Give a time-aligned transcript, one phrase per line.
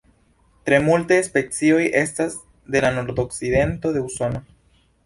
[0.69, 2.41] Tre multaj specioj estas
[2.77, 4.45] de la nordokcidento de Usono.